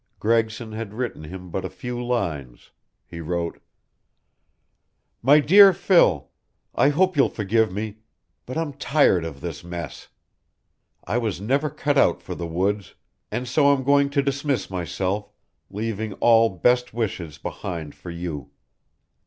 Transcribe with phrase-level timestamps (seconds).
[0.19, 2.71] Gregson had written him but a few lines.
[3.05, 3.61] He wrote:
[5.21, 6.31] MY DEAR PHIL,
[6.73, 7.97] I hope you'll forgive me.
[8.47, 10.07] But I'm tired of this mess.
[11.03, 12.95] I was never cut out for the woods,
[13.29, 15.29] and so I'm going to dismiss myself,
[15.69, 18.49] leaving all best wishes behind for you.